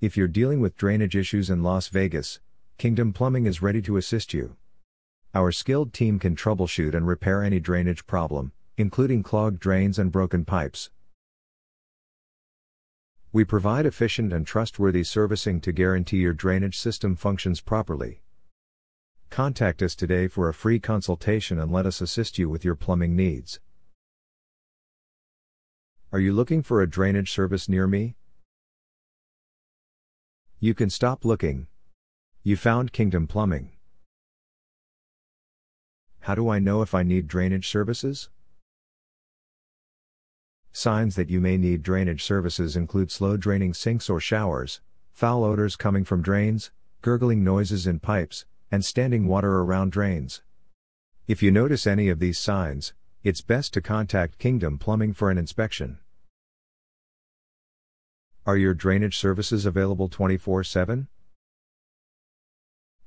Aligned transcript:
If 0.00 0.16
you're 0.16 0.28
dealing 0.28 0.60
with 0.60 0.76
drainage 0.76 1.16
issues 1.16 1.50
in 1.50 1.64
Las 1.64 1.88
Vegas, 1.88 2.38
Kingdom 2.76 3.12
Plumbing 3.12 3.46
is 3.46 3.60
ready 3.60 3.82
to 3.82 3.96
assist 3.96 4.32
you. 4.32 4.54
Our 5.34 5.50
skilled 5.50 5.92
team 5.92 6.20
can 6.20 6.36
troubleshoot 6.36 6.94
and 6.94 7.04
repair 7.04 7.42
any 7.42 7.58
drainage 7.58 8.06
problem, 8.06 8.52
including 8.76 9.24
clogged 9.24 9.58
drains 9.58 9.98
and 9.98 10.12
broken 10.12 10.44
pipes. 10.44 10.90
We 13.32 13.44
provide 13.44 13.86
efficient 13.86 14.32
and 14.32 14.46
trustworthy 14.46 15.02
servicing 15.02 15.60
to 15.62 15.72
guarantee 15.72 16.18
your 16.18 16.32
drainage 16.32 16.78
system 16.78 17.16
functions 17.16 17.60
properly. 17.60 18.22
Contact 19.30 19.82
us 19.82 19.96
today 19.96 20.28
for 20.28 20.48
a 20.48 20.54
free 20.54 20.78
consultation 20.78 21.58
and 21.58 21.72
let 21.72 21.86
us 21.86 22.00
assist 22.00 22.38
you 22.38 22.48
with 22.48 22.64
your 22.64 22.76
plumbing 22.76 23.16
needs. 23.16 23.58
Are 26.12 26.20
you 26.20 26.32
looking 26.32 26.62
for 26.62 26.82
a 26.82 26.88
drainage 26.88 27.32
service 27.32 27.68
near 27.68 27.88
me? 27.88 28.14
You 30.60 30.74
can 30.74 30.90
stop 30.90 31.24
looking. 31.24 31.68
You 32.42 32.56
found 32.56 32.92
Kingdom 32.92 33.28
Plumbing. 33.28 33.70
How 36.22 36.34
do 36.34 36.48
I 36.48 36.58
know 36.58 36.82
if 36.82 36.96
I 36.96 37.04
need 37.04 37.28
drainage 37.28 37.68
services? 37.68 38.28
Signs 40.72 41.14
that 41.14 41.30
you 41.30 41.40
may 41.40 41.58
need 41.58 41.84
drainage 41.84 42.24
services 42.24 42.74
include 42.74 43.12
slow 43.12 43.36
draining 43.36 43.72
sinks 43.72 44.10
or 44.10 44.18
showers, 44.18 44.80
foul 45.12 45.44
odors 45.44 45.76
coming 45.76 46.02
from 46.04 46.22
drains, 46.22 46.72
gurgling 47.02 47.44
noises 47.44 47.86
in 47.86 48.00
pipes, 48.00 48.44
and 48.68 48.84
standing 48.84 49.28
water 49.28 49.60
around 49.60 49.92
drains. 49.92 50.42
If 51.28 51.40
you 51.40 51.52
notice 51.52 51.86
any 51.86 52.08
of 52.08 52.18
these 52.18 52.36
signs, 52.36 52.94
it's 53.22 53.42
best 53.42 53.72
to 53.74 53.80
contact 53.80 54.38
Kingdom 54.38 54.76
Plumbing 54.76 55.12
for 55.12 55.30
an 55.30 55.38
inspection. 55.38 56.00
Are 58.48 58.56
your 58.56 58.72
drainage 58.72 59.18
services 59.18 59.66
available 59.66 60.08
24 60.08 60.64
7? 60.64 61.08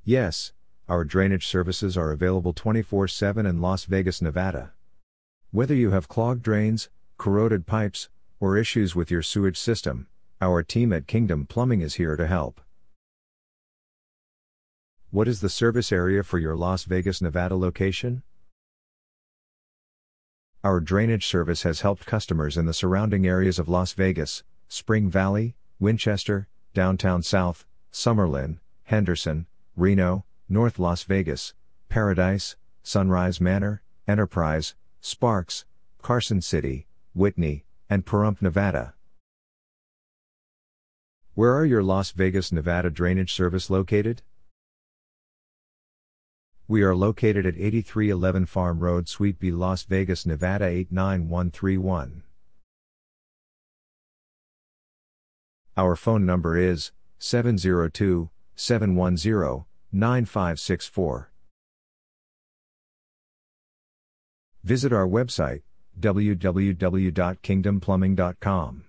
Yes, 0.04 0.54
our 0.88 1.04
drainage 1.04 1.48
services 1.48 1.98
are 1.98 2.12
available 2.12 2.54
24 2.54 3.08
7 3.08 3.48
in 3.48 3.60
Las 3.60 3.86
Vegas, 3.86 4.22
Nevada. 4.22 4.74
Whether 5.50 5.74
you 5.74 5.90
have 5.90 6.08
clogged 6.08 6.44
drains, 6.44 6.92
corroded 7.18 7.66
pipes, 7.66 8.10
or 8.40 8.56
issues 8.56 8.96
with 8.96 9.10
your 9.10 9.24
sewage 9.24 9.58
system, 9.58 10.06
our 10.40 10.62
team 10.62 10.94
at 10.94 11.08
Kingdom 11.08 11.48
Plumbing 11.48 11.82
is 11.82 11.96
here 11.96 12.16
to 12.16 12.28
help. 12.28 12.62
What 15.10 15.28
is 15.28 15.42
the 15.42 15.50
service 15.50 15.92
area 15.92 16.22
for 16.22 16.38
your 16.38 16.56
Las 16.56 16.84
Vegas, 16.84 17.20
Nevada 17.20 17.56
location? 17.56 18.22
Our 20.64 20.80
drainage 20.80 21.26
service 21.26 21.64
has 21.64 21.82
helped 21.82 22.06
customers 22.06 22.58
in 22.58 22.68
the 22.68 22.76
surrounding 22.76 23.26
areas 23.26 23.58
of 23.58 23.68
Las 23.68 23.94
Vegas, 23.94 24.44
Spring 24.74 25.10
Valley, 25.10 25.54
Winchester, 25.82 26.48
Downtown 26.74 27.22
South, 27.22 27.66
Summerlin, 27.92 28.60
Henderson, 28.84 29.46
Reno, 29.76 30.24
North 30.48 30.80
Las 30.80 31.04
Vegas, 31.04 31.54
Paradise, 31.90 32.56
Sunrise 32.82 33.42
Manor, 33.42 33.82
Enterprise, 34.08 34.76
Sparks, 35.02 35.66
Carson 36.02 36.40
City, 36.40 36.88
Whitney, 37.14 37.66
and 37.90 38.06
Pahrump, 38.06 38.42
Nevada. 38.42 38.94
Where 41.34 41.54
are 41.54 41.66
your 41.66 41.84
Las 41.84 42.12
Vegas, 42.12 42.54
Nevada 42.54 42.90
drainage 42.90 43.34
service 43.34 43.70
located? 43.70 44.22
We 46.70 46.82
are 46.82 46.96
located 46.96 47.46
at 47.46 47.58
8311 47.58 48.46
Farm 48.46 48.80
Road, 48.80 49.10
Suite 49.10 49.38
B, 49.38 49.52
Las 49.52 49.84
Vegas, 49.84 50.26
Nevada 50.26 50.66
89131. 50.68 52.24
Our 55.78 55.96
phone 55.96 56.26
number 56.26 56.58
is 56.58 56.92
702 57.20 58.30
710 58.56 59.66
9564. 59.92 61.32
Visit 64.64 64.94
our 64.94 65.08
website 65.08 65.62
www.kingdomplumbing.com. 66.00 68.84